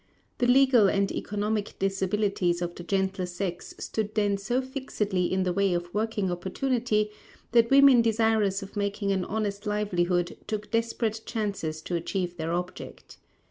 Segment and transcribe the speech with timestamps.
[0.39, 5.53] The legal and economic disabilities of the gentler sex stood then so fixedly in the
[5.53, 7.11] way of working opportunity
[7.51, 13.19] that women desirous of making an honest livelihood took desperate chances to achieve their object.